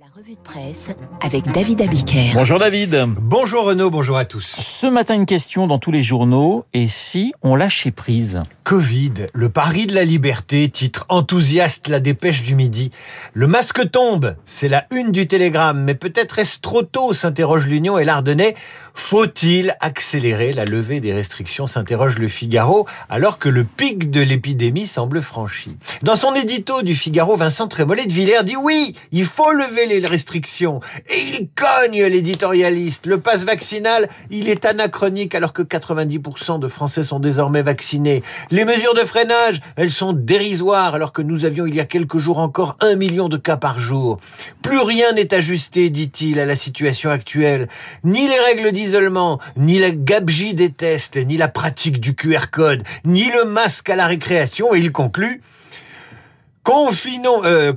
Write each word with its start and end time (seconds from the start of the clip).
La 0.00 0.06
revue 0.16 0.34
de 0.34 0.40
presse 0.40 0.90
avec 1.20 1.50
David 1.50 1.80
Abiker. 1.80 2.30
Bonjour 2.32 2.60
David. 2.60 3.06
Bonjour 3.20 3.64
Renaud, 3.64 3.90
bonjour 3.90 4.16
à 4.16 4.24
tous. 4.24 4.54
Ce 4.60 4.86
matin, 4.86 5.16
une 5.16 5.26
question 5.26 5.66
dans 5.66 5.80
tous 5.80 5.90
les 5.90 6.04
journaux. 6.04 6.66
Et 6.72 6.86
si 6.86 7.32
on 7.42 7.56
lâchait 7.56 7.90
prise? 7.90 8.38
Covid, 8.62 9.26
le 9.34 9.48
pari 9.48 9.88
de 9.88 9.96
la 9.96 10.04
liberté, 10.04 10.68
titre 10.68 11.04
enthousiaste 11.08 11.88
la 11.88 11.98
dépêche 11.98 12.44
du 12.44 12.54
midi. 12.54 12.92
Le 13.32 13.48
masque 13.48 13.90
tombe, 13.90 14.36
c'est 14.44 14.68
la 14.68 14.86
une 14.92 15.10
du 15.10 15.26
télégramme, 15.26 15.82
mais 15.82 15.96
peut-être 15.96 16.38
est-ce 16.38 16.60
trop 16.60 16.84
tôt, 16.84 17.12
s'interroge 17.12 17.66
l'Union 17.66 17.98
et 17.98 18.04
l'Ardennais. 18.04 18.54
Faut-il 18.98 19.74
accélérer 19.80 20.52
la 20.52 20.66
levée 20.66 21.00
des 21.00 21.14
restrictions, 21.14 21.66
s'interroge 21.66 22.18
le 22.18 22.28
Figaro, 22.28 22.86
alors 23.08 23.38
que 23.38 23.48
le 23.48 23.64
pic 23.64 24.10
de 24.10 24.20
l'épidémie 24.20 24.86
semble 24.86 25.22
franchi. 25.22 25.76
Dans 26.02 26.16
son 26.16 26.34
édito 26.34 26.82
du 26.82 26.94
Figaro, 26.94 27.36
Vincent 27.36 27.68
Trémollet 27.68 28.04
de 28.06 28.12
Villers 28.12 28.44
dit 28.44 28.56
oui, 28.56 28.94
il 29.12 29.24
faut 29.24 29.50
lever 29.52 29.86
les 29.86 30.04
restrictions. 30.04 30.80
Et 31.08 31.38
il 31.38 31.48
cogne 31.54 32.04
l'éditorialiste. 32.04 33.06
Le 33.06 33.18
passe 33.18 33.44
vaccinal, 33.44 34.10
il 34.30 34.50
est 34.50 34.66
anachronique 34.66 35.34
alors 35.34 35.54
que 35.54 35.62
90% 35.62 36.58
de 36.58 36.68
Français 36.68 37.04
sont 37.04 37.20
désormais 37.20 37.62
vaccinés. 37.62 38.22
Les 38.50 38.66
mesures 38.66 38.94
de 38.94 39.04
freinage, 39.04 39.60
elles 39.76 39.92
sont 39.92 40.12
dérisoires 40.12 40.94
alors 40.94 41.12
que 41.12 41.22
nous 41.22 41.46
avions 41.46 41.64
il 41.66 41.74
y 41.76 41.80
a 41.80 41.86
quelques 41.86 42.18
jours 42.18 42.40
encore 42.40 42.76
un 42.80 42.96
million 42.96 43.30
de 43.30 43.38
cas 43.38 43.56
par 43.56 43.78
jour. 43.78 44.18
Plus 44.60 44.80
rien 44.80 45.12
n'est 45.12 45.32
ajusté, 45.32 45.88
dit-il, 45.88 46.40
à 46.40 46.46
la 46.46 46.56
situation 46.56 47.10
actuelle. 47.10 47.68
Ni 48.04 48.28
les 48.28 48.38
règles 48.38 48.72
d'isolement, 48.88 49.38
ni 49.56 49.78
la 49.78 49.90
gabegie 49.90 50.54
des 50.54 50.70
tests, 50.70 51.16
ni 51.16 51.36
la 51.36 51.48
pratique 51.48 52.00
du 52.00 52.14
QR 52.14 52.50
code, 52.50 52.82
ni 53.04 53.30
le 53.30 53.44
masque 53.44 53.90
à 53.90 53.96
la 53.96 54.06
récréation. 54.06 54.74
Et 54.74 54.78
il 54.78 54.92
conclut, 54.92 55.42
Confinons, 56.68 57.40
euh, 57.46 57.72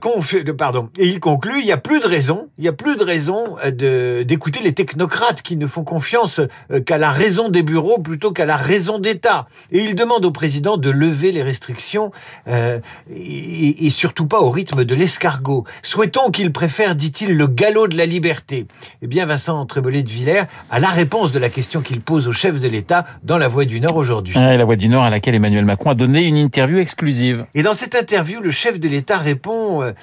pardon. 0.58 0.90
Et 0.98 1.08
il 1.08 1.22
conclut, 1.22 1.60
il 1.62 1.66
n'y 1.66 1.72
a 1.72 1.78
plus 1.78 2.02
de 2.02 2.06
raison, 2.06 2.50
il 2.58 2.66
y 2.66 2.68
a 2.68 2.74
plus 2.74 2.98
de 2.98 3.06
raison 3.06 3.56
euh, 3.64 3.72
de, 3.72 4.24
d'écouter 4.24 4.60
les 4.62 4.74
technocrates 4.74 5.42
qui 5.42 5.56
ne 5.56 5.66
font 5.66 5.86
confiance 5.86 6.42
euh, 6.72 6.82
qu'à 6.82 6.98
la 6.98 7.10
raison 7.10 7.48
des 7.48 7.64
bureaux 7.64 8.00
plutôt 8.00 8.34
qu'à 8.34 8.46
la 8.46 8.58
raison 8.58 9.00
d'État. 9.00 9.48
Et 9.72 9.82
il 9.82 9.96
demande 9.96 10.26
au 10.26 10.32
président 10.32 10.76
de 10.76 10.90
lever 10.90 11.32
les 11.32 11.42
restrictions 11.42 12.12
euh, 12.50 12.80
et, 13.16 13.86
et, 13.86 13.90
surtout 13.92 14.26
pas 14.26 14.42
au 14.42 14.50
rythme 14.50 14.84
de 14.84 14.94
l'escargot. 14.94 15.64
Souhaitons 15.84 16.30
qu'il 16.30 16.52
préfère, 16.52 16.94
dit-il, 16.96 17.38
le 17.38 17.48
galop 17.48 17.88
de 17.88 17.96
la 17.96 18.06
liberté. 18.06 18.68
Eh 19.02 19.08
bien, 19.08 19.26
Vincent 19.26 19.66
Trébollet 19.66 20.04
de 20.04 20.10
Villers 20.10 20.48
a 20.70 20.82
la 20.82 20.90
réponse 20.90 21.32
de 21.32 21.40
la 21.40 21.50
question 21.50 21.80
qu'il 21.80 22.02
pose 22.02 22.28
au 22.28 22.34
chef 22.34 22.60
de 22.60 22.68
l'État 22.68 23.06
dans 23.24 23.38
La 23.38 23.48
Voix 23.48 23.64
du 23.64 23.80
Nord 23.80 23.96
aujourd'hui. 23.96 24.36
Ah, 24.38 24.58
la 24.58 24.66
Voix 24.66 24.76
du 24.76 24.90
Nord 24.90 25.06
à 25.06 25.10
laquelle 25.10 25.36
Emmanuel 25.36 25.64
Macron 25.64 25.92
a 25.92 25.96
donné 25.96 26.24
une 26.24 26.36
interview 26.36 26.80
exclusive. 26.80 27.46
Et 27.56 27.62
dans 27.62 27.72
cette 27.72 27.96
interview, 27.96 28.42
le 28.42 28.52
chef 28.52 28.81
de 28.82 28.90
l'État 28.90 29.18
répond 29.18 29.82
euh, 29.82 29.94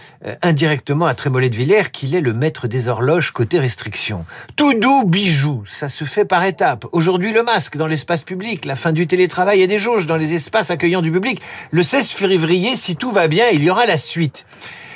indirectement 0.41 1.05
à 1.05 1.15
Trémollet 1.15 1.51
de 1.51 1.57
Villers 1.57 1.91
qu'il 1.93 2.15
est 2.15 2.23
le 2.23 2.33
maître 2.33 2.69
des 2.69 2.89
horloges 2.89 3.33
côté 3.33 3.59
restrictions. 3.59 4.25
Tout 4.57 4.73
doux 4.73 5.05
bijou, 5.05 5.65
ça 5.67 5.91
se 5.91 6.05
fait 6.05 6.25
par 6.25 6.45
étapes. 6.45 6.87
Aujourd'hui, 6.93 7.33
le 7.33 7.43
masque 7.43 7.77
dans 7.77 7.87
l'espace 7.87 8.23
public, 8.23 8.65
la 8.65 8.77
fin 8.77 8.93
du 8.93 9.07
télétravail 9.07 9.61
et 9.61 9.67
des 9.67 9.79
jauges 9.79 10.07
dans 10.07 10.17
les 10.17 10.33
espaces 10.35 10.71
accueillants 10.71 11.03
du 11.03 11.13
public. 11.13 11.43
Le 11.71 11.83
16 11.83 12.09
février, 12.09 12.77
si 12.77 12.97
tout 12.97 13.11
va 13.11 13.29
bien, 13.29 13.49
il 13.53 13.63
y 13.63 13.69
aura 13.69 13.85
la 13.85 13.99
suite. 13.99 14.47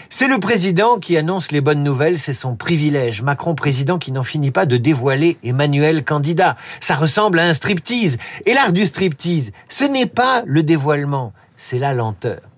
C'est 0.08 0.28
le 0.28 0.38
président 0.38 0.98
qui 0.98 1.16
annonce 1.16 1.52
les 1.52 1.62
bonnes 1.62 1.82
nouvelles, 1.82 2.18
c'est 2.18 2.34
son 2.34 2.54
privilège. 2.54 3.22
Macron 3.22 3.54
président 3.54 3.98
qui 3.98 4.12
n'en 4.12 4.22
finit 4.22 4.50
pas 4.50 4.66
de 4.66 4.76
dévoiler 4.76 5.38
Emmanuel 5.42 6.04
candidat. 6.04 6.56
Ça 6.80 6.94
ressemble 6.94 7.38
à 7.38 7.46
un 7.46 7.54
striptease. 7.54 8.18
Et 8.46 8.52
l'art 8.52 8.72
du 8.72 8.86
striptease, 8.86 9.52
ce 9.68 9.84
n'est 9.84 10.06
pas 10.06 10.42
le 10.46 10.62
dévoilement, 10.62 11.32
c'est 11.56 11.78
la 11.78 11.94
lenteur. 11.94 12.51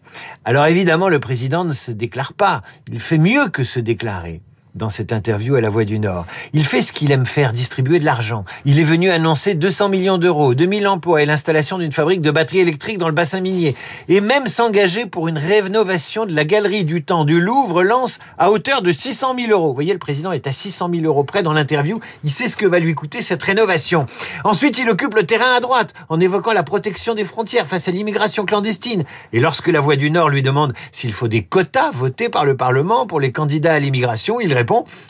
Alors 0.45 0.67
évidemment, 0.67 1.09
le 1.09 1.19
président 1.19 1.65
ne 1.65 1.73
se 1.73 1.91
déclare 1.91 2.33
pas. 2.33 2.63
Il 2.89 3.01
fait 3.01 3.19
mieux 3.19 3.49
que 3.49 3.65
se 3.65 3.81
déclarer 3.81 4.41
dans 4.75 4.89
cette 4.89 5.13
interview 5.13 5.55
à 5.55 5.61
La 5.61 5.69
Voix 5.69 5.85
du 5.85 5.99
Nord. 5.99 6.27
Il 6.53 6.65
fait 6.65 6.83
ce 6.83 6.93
qu'il 6.93 7.13
aime 7.13 7.27
faire, 7.27 7.53
distribuer 7.53 7.99
de 7.99 8.05
l'argent. 8.05 8.45
Il 8.65 8.81
est 8.81 8.85
venu 8.85 9.11
annoncer 9.11 9.55
200 9.55 9.89
millions 9.89 10.19
d'euros, 10.19 10.55
2000 10.55 10.89
emplois 10.89 11.23
et 11.23 11.27
l'installation 11.27 11.79
d'une 11.79 11.93
fabrique 11.93 12.21
de 12.21 12.31
batteries 12.31 12.61
électriques 12.61 12.99
dans 12.99 13.09
le 13.09 13.15
bassin 13.15 13.41
minier. 13.41 13.77
Et 14.09 14.21
même 14.21 14.47
s'engager 14.47 15.07
pour 15.07 15.29
une 15.29 15.39
rénovation 15.39 16.27
de 16.27 16.35
la 16.35 16.45
galerie 16.45 16.85
du 16.85 17.05
temps 17.05 17.25
du 17.25 17.41
Louvre 17.41 17.83
lance 17.83 18.19
à 18.39 18.51
hauteur 18.51 18.83
de 18.83 18.91
600 18.91 19.37
000 19.39 19.53
euros. 19.53 19.69
Vous 19.69 19.75
voyez, 19.75 19.93
le 19.93 19.99
président 19.99 20.33
est 20.33 20.47
à 20.47 20.53
600 20.53 20.91
000 20.93 21.05
euros 21.07 21.25
près 21.25 21.43
dans 21.43 21.53
l'interview. 21.53 22.01
Il 22.25 22.31
sait 22.31 22.49
ce 22.49 22.57
que 22.57 22.67
va 22.67 22.81
lui 22.81 22.95
coûter 22.95 23.23
cette 23.23 23.43
rénovation. 23.43 24.07
Ensuite, 24.43 24.79
il 24.79 24.91
occupe 24.91 25.15
le 25.15 25.25
terrain 25.25 25.55
à 25.57 25.61
droite 25.61 25.95
en 26.09 26.19
évoquant 26.19 26.53
la 26.53 26.65
protection 26.65 27.15
des 27.15 27.25
frontières 27.25 27.69
face 27.69 27.87
à 27.87 27.93
l'immigration 27.93 28.45
clandestine. 28.45 29.05
Et 29.33 29.41
lorsque 29.41 29.69
La 29.69 29.81
Voix 29.81 29.97
du 29.97 30.11
Nord 30.11 30.31
lui 30.31 30.43
demande 30.43 30.75
s'il 30.91 31.13
faut 31.13 31.29
des 31.29 31.43
quotas 31.43 31.91
votés 31.93 32.29
par 32.29 32.45
le 32.45 32.57
Parlement 32.57 33.07
pour 33.07 33.21
les 33.21 33.31
candidats 33.31 33.75
à 33.75 33.79
l'immigration, 33.79 34.41
il 34.41 34.53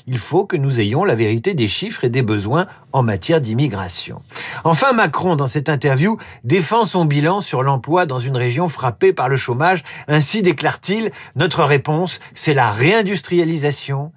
il 0.07 0.19
faut 0.19 0.47
que 0.47 0.57
nous 0.57 0.81
ayons 0.81 1.05
la 1.05 1.15
vérité 1.15 1.55
des 1.55 1.69
chiffres 1.69 2.05
et 2.05 2.09
des 2.09 2.23
besoins 2.23 2.67
en 2.93 3.03
matière 3.03 3.41
d'immigration. 3.41 4.23
Enfin, 4.65 4.93
Macron, 4.93 5.37
dans 5.37 5.47
cette 5.47 5.69
interview, 5.69 6.19
défend 6.45 6.85
son 6.85 7.05
bilan 7.05 7.41
sur 7.41 7.63
l'emploi 7.63 8.07
dans 8.07 8.21
une 8.21 8.37
région 8.37 8.69
frappée 8.69 9.13
par 9.13 9.29
le 9.29 9.37
chômage. 9.37 9.85
Ainsi 10.09 10.43
déclare-t-il, 10.43 11.11
notre 11.37 11.65
réponse, 11.65 12.21
c'est 12.35 12.55
la 12.55 12.71
réindustrialisation, 12.71 14.13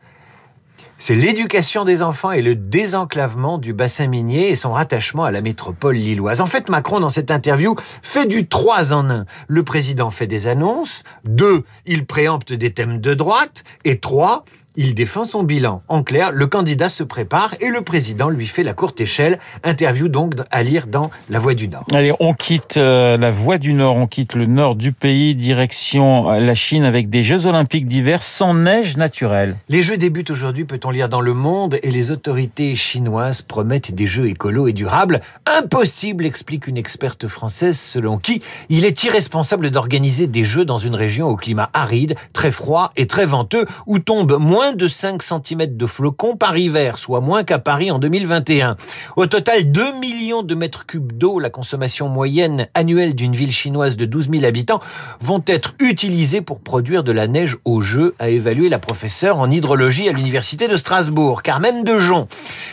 c'est 0.99 1.13
l'éducation 1.13 1.85
des 1.85 2.01
enfants 2.01 2.31
et 2.31 2.41
le 2.41 2.55
désenclavement 2.55 3.59
du 3.59 3.71
bassin 3.71 4.07
minier 4.07 4.49
et 4.49 4.55
son 4.55 4.71
rattachement 4.71 5.25
à 5.25 5.31
la 5.31 5.41
métropole 5.41 5.95
lilloise. 5.95 6.41
En 6.41 6.47
fait, 6.47 6.69
Macron, 6.69 6.99
dans 6.99 7.09
cette 7.09 7.29
interview, 7.29 7.75
fait 8.01 8.25
du 8.25 8.47
3 8.47 8.93
en 8.93 9.09
1. 9.09 9.25
Le 9.47 9.63
président 9.63 10.09
fait 10.09 10.25
des 10.25 10.47
annonces, 10.47 11.03
2. 11.25 11.63
Il 11.85 12.05
préempte 12.07 12.51
des 12.51 12.73
thèmes 12.73 12.99
de 12.99 13.13
droite, 13.13 13.63
et 13.85 13.99
3. 13.99 14.43
Il 14.79 14.93
défend 14.93 15.25
son 15.25 15.41
bilan. 15.41 15.81
En 15.87 16.03
clair, 16.03 16.29
le 16.31 16.45
candidat 16.45 16.87
se 16.87 17.01
prépare 17.01 17.55
et 17.61 17.69
le 17.69 17.81
président 17.81 18.29
lui 18.29 18.45
fait 18.45 18.61
la 18.61 18.73
courte 18.73 19.01
échelle. 19.01 19.39
Interview 19.63 20.07
donc 20.07 20.35
à 20.51 20.61
lire 20.61 20.85
dans 20.85 21.09
La 21.31 21.39
Voix 21.39 21.55
du 21.55 21.67
Nord. 21.67 21.83
Allez, 21.95 22.13
on 22.19 22.35
quitte 22.35 22.77
euh, 22.77 23.17
la 23.17 23.31
Voix 23.31 23.57
du 23.57 23.73
Nord, 23.73 23.95
on 23.95 24.05
quitte 24.05 24.35
le 24.35 24.45
nord 24.45 24.75
du 24.75 24.91
pays, 24.91 25.33
direction 25.33 26.29
la 26.29 26.53
Chine 26.53 26.83
avec 26.83 27.09
des 27.09 27.23
Jeux 27.23 27.47
Olympiques 27.47 27.87
d'hiver 27.87 28.21
sans 28.21 28.53
neige 28.53 28.97
naturelle. 28.97 29.57
Les 29.67 29.81
Jeux 29.81 29.97
débutent 29.97 30.29
aujourd'hui, 30.29 30.63
peut-on 30.63 30.91
lire 30.91 31.09
dans 31.09 31.21
Le 31.21 31.33
Monde, 31.33 31.79
et 31.81 31.89
les 31.89 32.11
autorités 32.11 32.75
chinoises 32.75 33.41
promettent 33.41 33.95
des 33.95 34.05
Jeux 34.05 34.27
écolos 34.27 34.67
et 34.67 34.73
durables. 34.73 35.21
Impossible, 35.47 36.23
explique 36.23 36.67
une 36.67 36.77
experte 36.77 37.27
française, 37.27 37.79
selon 37.79 38.19
qui 38.19 38.43
il 38.69 38.85
est 38.85 39.03
irresponsable 39.03 39.71
d'organiser 39.71 40.27
des 40.27 40.43
Jeux 40.43 40.65
dans 40.65 40.77
une 40.77 40.93
région 40.93 41.29
au 41.29 41.35
climat 41.35 41.71
aride, 41.73 42.13
très 42.31 42.51
froid 42.51 42.91
et 42.95 43.07
très 43.07 43.25
venteux, 43.25 43.65
où 43.87 43.97
tombe 43.97 44.37
moins 44.39 44.66
de 44.73 44.87
5 44.87 45.21
cm 45.21 45.77
de 45.77 45.85
flocons 45.85 46.35
par 46.35 46.57
hiver, 46.57 46.97
soit 46.97 47.21
moins 47.21 47.43
qu'à 47.43 47.59
Paris 47.59 47.91
en 47.91 47.99
2021. 47.99 48.75
Au 49.15 49.25
total, 49.25 49.71
2 49.71 49.93
millions 49.99 50.43
de 50.43 50.55
mètres 50.55 50.85
cubes 50.85 51.13
d'eau, 51.13 51.39
la 51.39 51.49
consommation 51.49 52.09
moyenne 52.09 52.67
annuelle 52.73 53.15
d'une 53.15 53.33
ville 53.33 53.51
chinoise 53.51 53.97
de 53.97 54.05
12 54.05 54.29
000 54.31 54.45
habitants, 54.45 54.79
vont 55.21 55.43
être 55.47 55.73
utilisés 55.79 56.41
pour 56.41 56.59
produire 56.59 57.03
de 57.03 57.11
la 57.11 57.27
neige 57.27 57.57
au 57.65 57.81
jeu, 57.81 58.15
a 58.19 58.29
évalué 58.29 58.69
la 58.69 58.79
professeure 58.79 59.39
en 59.39 59.49
hydrologie 59.49 60.09
à 60.09 60.11
l'université 60.11 60.67
de 60.67 60.75
Strasbourg, 60.75 61.43
Carmen 61.43 61.83
Dejon. 61.83 62.27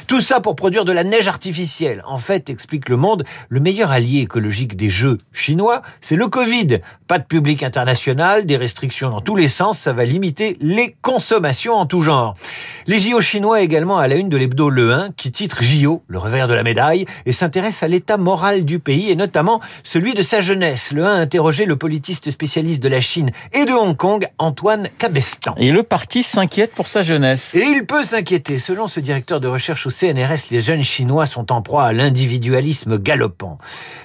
Tout 0.06 0.20
ça 0.20 0.40
pour 0.40 0.56
produire 0.56 0.84
de 0.84 0.92
la 0.92 1.04
neige 1.04 1.28
artificielle. 1.28 2.02
En 2.06 2.16
fait, 2.16 2.50
explique 2.50 2.88
le 2.88 2.96
monde, 2.96 3.24
le 3.48 3.60
meilleur 3.60 3.90
allié 3.90 4.20
écologique 4.20 4.76
des 4.76 4.90
jeux 4.90 5.18
chinois, 5.32 5.82
c'est 6.00 6.16
le 6.16 6.28
Covid. 6.28 6.80
Pas 7.06 7.18
de 7.18 7.24
public 7.24 7.62
international, 7.62 8.46
des 8.46 8.56
restrictions 8.56 9.10
dans 9.10 9.20
tous 9.20 9.36
les 9.36 9.48
sens, 9.48 9.78
ça 9.78 9.92
va 9.92 10.04
limiter 10.04 10.56
les 10.60 10.96
consommations 11.02 11.74
tout 11.86 12.00
genre. 12.00 12.34
Les 12.86 12.98
JO 12.98 13.20
chinois 13.20 13.62
également 13.62 13.98
à 13.98 14.08
la 14.08 14.16
une 14.16 14.28
de 14.28 14.36
l'hebdo 14.36 14.68
Le 14.68 14.92
1 14.92 15.10
qui 15.16 15.32
titre 15.32 15.62
JO, 15.62 16.02
le 16.06 16.18
revers 16.18 16.48
de 16.48 16.54
la 16.54 16.62
médaille, 16.62 17.06
et 17.24 17.32
s'intéresse 17.32 17.82
à 17.82 17.88
l'état 17.88 18.16
moral 18.16 18.64
du 18.64 18.78
pays 18.78 19.10
et 19.10 19.16
notamment 19.16 19.60
celui 19.82 20.14
de 20.14 20.22
sa 20.22 20.40
jeunesse. 20.40 20.92
Le 20.92 21.04
1 21.04 21.08
a 21.08 21.18
interrogé 21.18 21.64
le 21.64 21.76
politiste 21.76 22.30
spécialiste 22.30 22.82
de 22.82 22.88
la 22.88 23.00
Chine 23.00 23.30
et 23.52 23.64
de 23.64 23.72
Hong 23.72 23.96
Kong, 23.96 24.26
Antoine 24.38 24.88
Cabestan. 24.98 25.54
Et 25.56 25.72
le 25.72 25.82
parti 25.82 26.22
s'inquiète 26.22 26.72
pour 26.72 26.86
sa 26.86 27.02
jeunesse. 27.02 27.54
Et 27.54 27.64
il 27.64 27.86
peut 27.86 28.04
s'inquiéter. 28.04 28.58
Selon 28.58 28.86
ce 28.86 29.00
directeur 29.00 29.40
de 29.40 29.48
recherche 29.48 29.86
au 29.86 29.90
CNRS, 29.90 30.50
les 30.50 30.60
jeunes 30.60 30.84
chinois 30.84 31.26
sont 31.26 31.52
en 31.52 31.62
proie 31.62 31.84
à 31.84 31.92
l'individualisme 31.92 32.98
galopant. 32.98 33.58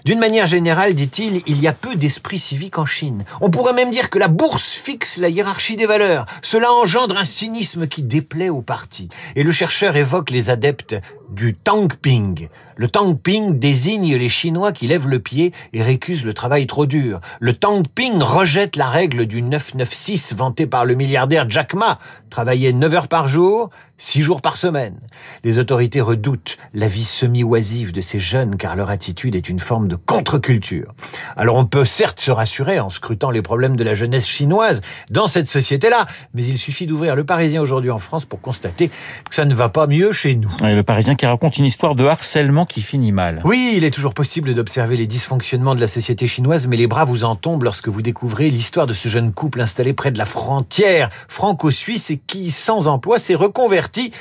D'une 0.06 0.19
manière 0.19 0.48
générale, 0.48 0.94
dit-il, 0.94 1.42
il 1.45 1.62
y 1.62 1.68
a 1.68 1.74
peu 1.74 1.95
d'esprit 1.95 2.39
civique 2.39 2.80
en 2.80 2.86
Chine. 2.86 3.25
On 3.42 3.50
pourrait 3.50 3.74
même 3.74 3.92
dire 3.92 4.09
que 4.09 4.19
la 4.19 4.27
bourse 4.27 4.71
fixe 4.71 5.18
la 5.18 5.30
hiérarchie 5.30 5.75
des 5.75 5.86
valeurs. 5.86 6.25
Cela 6.42 6.71
engendre 6.71 7.18
un 7.18 7.25
cynisme 7.25 7.69
qui 7.88 8.04
déplaît 8.04 8.50
au 8.50 8.62
parti. 8.62 9.10
Et 9.36 9.44
le 9.44 9.51
chercheur 9.51 9.95
évoque 9.95 10.30
les 10.30 10.50
adeptes 10.50 10.95
du 11.29 11.53
tangping. 11.53 12.49
Le 12.75 12.87
tangping 12.87 13.59
désigne 13.59 14.15
les 14.15 14.29
Chinois 14.29 14.71
qui 14.71 14.87
lèvent 14.87 15.09
le 15.09 15.19
pied 15.19 15.53
et 15.73 15.83
récusent 15.83 16.23
le 16.23 16.33
travail 16.33 16.65
trop 16.65 16.85
dur. 16.85 17.19
Le 17.39 17.53
tangping 17.53 18.21
rejette 18.21 18.75
la 18.75 18.87
règle 18.87 19.25
du 19.25 19.41
996 19.41 20.35
vantée 20.35 20.65
par 20.65 20.85
le 20.85 20.95
milliardaire 20.95 21.49
Jack 21.49 21.73
Ma. 21.73 21.99
Travailler 22.29 22.71
9 22.71 22.93
heures 22.93 23.07
par 23.07 23.27
jour, 23.27 23.69
6 23.97 24.21
jours 24.21 24.41
par 24.41 24.55
semaine. 24.55 24.99
Les 25.43 25.59
autorités 25.59 25.99
redoutent 25.99 26.57
la 26.73 26.87
vie 26.87 27.03
semi-oisive 27.03 27.91
de 27.91 28.01
ces 28.01 28.19
jeunes 28.19 28.55
car 28.55 28.75
leur 28.75 28.89
attitude 28.89 29.35
est 29.35 29.49
une 29.49 29.59
forme 29.59 29.87
de 29.87 29.95
contre-culture. 29.95 30.93
Alors 31.35 31.57
on 31.57 31.65
peut 31.65 31.85
certes 31.85 32.21
se 32.21 32.31
rassurer 32.31 32.79
en 32.79 32.89
scrutant 32.89 33.29
les 33.29 33.41
problèmes 33.41 33.75
de 33.75 33.83
la 33.83 33.93
jeunesse 33.93 34.27
chinoise 34.27 34.81
dans 35.09 35.27
cette 35.27 35.47
société-là, 35.47 36.07
mais 36.33 36.45
il 36.45 36.57
suffit 36.57 36.87
d'ouvrir 36.87 37.15
le 37.15 37.25
Parisien 37.25 37.61
aujourd'hui 37.61 37.91
en 37.91 37.97
France 37.97 38.25
pour 38.25 38.39
constater 38.39 38.87
que 38.87 39.35
ça 39.35 39.43
ne 39.43 39.53
va 39.53 39.67
pas 39.67 39.87
mieux 39.87 40.13
chez 40.13 40.35
nous. 40.35 40.51
Qui 41.19 41.25
raconte 41.25 41.57
une 41.57 41.66
histoire 41.66 41.95
de 41.95 42.06
harcèlement 42.06 42.66
qui 42.66 42.81
finit 42.81 43.12
mal. 43.12 43.42
Oui, 43.44 43.74
il 43.75 43.83
est 43.83 43.92
toujours 43.92 44.13
possible 44.13 44.54
d'observer 44.54 44.95
les 44.95 45.06
dysfonctionnements 45.06 45.75
de 45.75 45.81
la 45.81 45.89
société 45.89 46.27
chinoise, 46.27 46.66
mais 46.66 46.77
les 46.77 46.88
bras 46.88 47.04
vous 47.04 47.25
en 47.25 47.36
tombent 47.36 47.63
lorsque 47.63 47.89
vous 47.89 48.01
découvrez 48.01 48.50
l'histoire 48.50 48.88
de 48.88 48.94
ce 48.94 49.10
jeune 49.10 49.33
couple 49.33 49.60
installé 49.60 49.92
près 49.92 50.12
de 50.12 50.18
la 50.18 50.24
frontière 50.24 51.10
franco-suisse 51.27 52.10
et 52.10 52.21
qui, 52.25 52.51
sans 52.51 52.88
emploi, 52.88 53.19
s'est 53.19 53.36
reconverti 53.36 54.13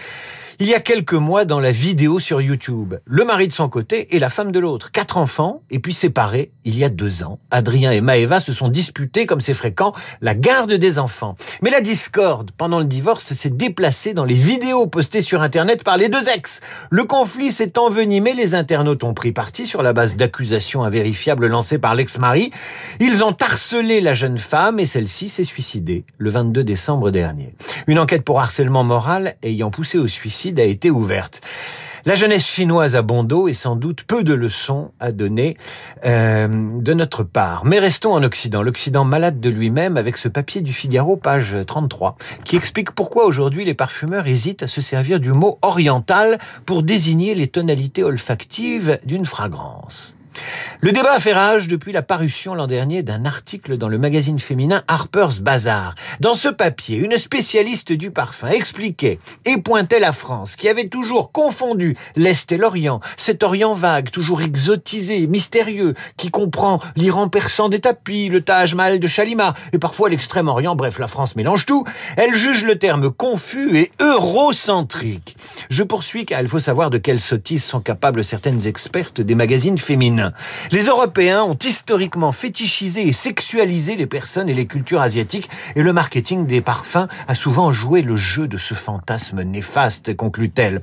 il 0.60 0.66
y 0.66 0.75
a 0.75 0.81
quelques 0.81 1.14
mois 1.14 1.44
dans 1.44 1.60
la 1.60 1.70
vidéo 1.70 2.19
sur 2.19 2.40
YouTube. 2.40 2.94
Le 3.05 3.25
mari 3.25 3.46
de 3.46 3.52
son 3.52 3.69
côté 3.69 4.16
et 4.16 4.19
la 4.19 4.28
femme 4.28 4.50
de 4.50 4.58
l'autre. 4.58 4.90
Quatre 4.90 5.16
enfants, 5.16 5.62
et 5.70 5.78
puis 5.78 5.93
séparés 5.93 6.50
il 6.64 6.76
y 6.76 6.84
a 6.84 6.88
deux 6.88 7.22
ans. 7.22 7.38
Adrien 7.52 7.93
et 7.93 8.00
Maëva 8.00 8.40
se 8.40 8.52
sont 8.52 8.69
disputés, 8.69 9.25
comme 9.25 9.40
c'est 9.40 9.55
fréquent, 9.55 9.94
la 10.20 10.34
garde 10.34 10.72
des 10.72 10.99
enfants. 10.99 11.37
Mais 11.62 11.70
la 11.70 11.81
discorde 11.81 12.50
pendant 12.50 12.81
le 12.81 12.84
divorce 12.84 13.32
s'est 13.32 13.50
déplacée 13.50 14.14
dans 14.14 14.25
les 14.25 14.34
vidéos 14.34 14.88
postées 14.88 15.22
sur 15.22 15.43
Internet 15.43 15.84
par 15.84 15.96
les 15.96 16.08
deux 16.08 16.28
ex. 16.28 16.60
Le 16.90 17.05
conflit 17.05 17.52
s'est 17.52 17.78
envenimé, 17.78 18.34
les 18.34 18.56
internautes 18.56 19.05
ont 19.05 19.14
pris 19.14 19.32
parti 19.32 19.64
sur 19.64 19.82
la 19.82 19.93
base 19.93 20.16
d'accusations 20.16 20.82
invérifiables 20.82 21.46
lancées 21.46 21.78
par 21.78 21.94
l'ex-mari. 21.94 22.50
Ils 22.99 23.22
ont 23.22 23.37
harcelé 23.40 24.00
la 24.00 24.12
jeune 24.12 24.38
femme 24.38 24.81
et 24.81 24.87
celle-ci 24.87 25.28
s'est 25.28 25.44
suicidée 25.44 26.05
le 26.19 26.31
22 26.31 26.64
décembre 26.64 27.10
dernier. 27.12 27.55
Une 27.87 28.00
enquête 28.00 28.25
pour 28.25 28.40
harcèlement 28.40 28.84
moral 28.84 29.37
ayant 29.43 29.70
poussé 29.70 29.99
au 29.99 30.08
suicide 30.08 30.48
a 30.56 30.65
été 30.65 30.91
ouverte. 30.91 31.41
La 32.05 32.15
jeunesse 32.15 32.47
chinoise 32.47 32.97
a 32.97 33.03
bon 33.03 33.23
dos 33.23 33.53
sans 33.53 33.77
doute 33.77 34.03
peu 34.03 34.23
de 34.23 34.33
leçons 34.33 34.93
à 34.99 35.12
donner 35.12 35.56
euh, 36.06 36.49
de 36.49 36.95
notre 36.95 37.23
part. 37.23 37.67
Mais 37.67 37.79
restons 37.79 38.15
en 38.15 38.23
Occident. 38.23 38.62
L'Occident 38.62 39.05
malade 39.05 39.41
de 39.41 39.50
lui-même 39.50 39.97
avec 39.97 40.17
ce 40.17 40.29
papier 40.29 40.61
du 40.61 40.73
Figaro, 40.73 41.17
page 41.17 41.55
33, 41.67 42.17
qui 42.45 42.56
explique 42.56 42.93
pourquoi 42.93 43.27
aujourd'hui 43.27 43.65
les 43.65 43.75
parfumeurs 43.75 44.27
hésitent 44.27 44.62
à 44.62 44.69
se 44.69 44.81
servir 44.81 45.21
du 45.21 45.33
mot 45.33 45.59
oriental 45.61 46.39
pour 46.65 46.83
désigner 46.83 47.35
les 47.35 47.49
tonalités 47.49 48.05
olfactives 48.05 48.99
d'une 49.05 49.27
fragrance. 49.27 50.15
Le 50.81 50.93
débat 50.93 51.15
a 51.15 51.21
fait 51.21 51.33
rage 51.33 51.67
depuis 51.67 51.93
la 51.93 52.03
parution 52.03 52.55
l'an 52.55 52.67
dernier 52.67 53.03
d'un 53.03 53.25
article 53.25 53.77
dans 53.77 53.89
le 53.89 53.99
magazine 53.99 54.39
féminin 54.39 54.83
Harper's 54.87 55.41
Bazaar. 55.41 55.95
Dans 56.21 56.35
ce 56.35 56.49
papier, 56.49 56.99
une 56.99 57.17
spécialiste 57.17 57.93
du 57.93 58.11
parfum 58.11 58.49
expliquait 58.49 59.19
et 59.45 59.59
pointait 59.59 59.99
la 59.99 60.13
France 60.13 60.57
qui 60.57 60.69
avait 60.69 60.89
toujours 60.89 61.33
confondu 61.33 61.97
l'Est 62.17 62.53
et 62.53 62.57
l'Orient, 62.57 63.01
cet 63.17 63.43
Orient 63.43 63.75
vague, 63.75 64.11
toujours 64.11 64.43
exotisé, 64.43 65.27
mystérieux, 65.27 65.95
qui 66.17 66.31
comprend 66.31 66.81
l'Iran 66.97 67.29
persan 67.29 67.69
des 67.69 67.81
tapis, 67.81 68.29
le 68.29 68.41
Taj 68.41 68.75
Mahal 68.75 69.01
de 69.01 69.09
Chalima 69.09 69.55
et 69.73 69.79
parfois 69.79 70.09
l'Extrême-Orient, 70.09 70.77
bref, 70.77 70.99
la 70.99 71.09
France 71.09 71.37
mélange 71.37 71.67
tout. 71.67 71.85
Elle 72.17 72.35
juge 72.35 72.65
le 72.65 72.79
terme 72.79 73.11
confus 73.11 73.77
et 73.77 73.91
eurocentrique. 74.01 75.37
Je 75.71 75.83
poursuis 75.83 76.25
car 76.25 76.41
il 76.41 76.49
faut 76.49 76.61
savoir 76.61 76.91
de 76.91 76.99
quelles 76.99 77.21
sottises 77.21 77.65
sont 77.65 77.81
capables 77.81 78.23
certaines 78.23 78.67
expertes 78.67 79.21
des 79.21 79.35
magazines 79.35 79.79
féminins. 79.79 80.18
Les 80.70 80.85
Européens 80.85 81.43
ont 81.43 81.56
historiquement 81.56 82.32
fétichisé 82.32 83.06
et 83.06 83.12
sexualisé 83.12 83.97
les 83.97 84.06
personnes 84.06 84.49
et 84.49 84.55
les 84.55 84.67
cultures 84.67 85.00
asiatiques 85.00 85.49
et 85.76 85.82
le 85.82 85.93
marketing 85.93 86.47
des 86.47 86.61
parfums 86.61 87.09
a 87.26 87.35
souvent 87.35 87.73
joué 87.73 88.03
le 88.03 88.17
jeu 88.17 88.49
de 88.49 88.59
ce 88.59 88.75
fantasme 88.75 89.43
néfaste, 89.43 90.15
conclut-elle. 90.17 90.82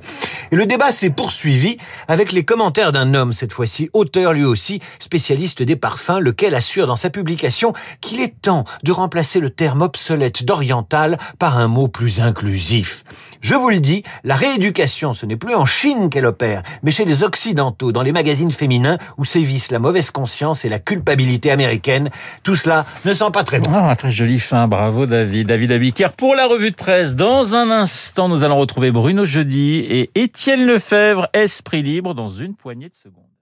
Et 0.50 0.56
le 0.56 0.66
débat 0.66 0.92
s'est 0.92 1.10
poursuivi 1.10 1.76
avec 2.08 2.32
les 2.32 2.44
commentaires 2.44 2.92
d'un 2.92 3.14
homme, 3.14 3.32
cette 3.32 3.52
fois-ci 3.52 3.90
auteur 3.92 4.32
lui 4.32 4.44
aussi, 4.44 4.80
spécialiste 4.98 5.62
des 5.62 5.76
parfums, 5.76 6.20
lequel 6.20 6.54
assure 6.54 6.86
dans 6.86 6.96
sa 6.96 7.10
publication 7.10 7.72
qu'il 8.00 8.20
est 8.20 8.40
temps 8.40 8.64
de 8.82 8.92
remplacer 8.92 9.40
le 9.40 9.50
terme 9.50 9.82
obsolète 9.82 10.44
d'oriental 10.44 11.18
par 11.38 11.58
un 11.58 11.68
mot 11.68 11.88
plus 11.88 12.20
inclusif. 12.20 13.04
Je 13.40 13.54
vous 13.54 13.68
le 13.68 13.80
dis, 13.80 14.02
la 14.24 14.34
rééducation, 14.34 15.14
ce 15.14 15.26
n'est 15.26 15.36
plus 15.36 15.54
en 15.54 15.66
Chine 15.66 16.10
qu'elle 16.10 16.26
opère, 16.26 16.62
mais 16.82 16.90
chez 16.90 17.04
les 17.04 17.22
Occidentaux, 17.22 17.92
dans 17.92 18.02
les 18.02 18.12
magazines 18.12 18.52
féminins, 18.52 18.98
où 19.18 19.24
sévissent 19.26 19.70
la 19.70 19.78
mauvaise 19.78 20.10
conscience 20.10 20.64
et 20.64 20.70
la 20.70 20.78
culpabilité 20.78 21.50
américaine. 21.50 22.10
Tout 22.42 22.56
cela 22.56 22.86
ne 23.04 23.12
sent 23.12 23.30
pas 23.32 23.44
très 23.44 23.60
bon. 23.60 23.70
Ah, 23.74 23.94
très 23.96 24.10
joli 24.10 24.38
fin, 24.38 24.68
bravo 24.68 25.04
David. 25.04 25.48
David 25.48 25.72
Abiker 25.72 26.08
pour 26.16 26.34
la 26.34 26.46
revue 26.46 26.70
de 26.70 26.76
presse. 26.76 27.14
Dans 27.14 27.54
un 27.54 27.70
instant, 27.70 28.28
nous 28.28 28.44
allons 28.44 28.58
retrouver 28.58 28.90
Bruno 28.90 29.26
Jeudi 29.26 29.78
et 29.78 30.10
Étienne 30.14 30.64
Lefebvre, 30.64 31.28
Esprit 31.34 31.82
Libre, 31.82 32.14
dans 32.14 32.30
une 32.30 32.54
poignée 32.54 32.88
de 32.88 32.94
secondes. 32.94 33.35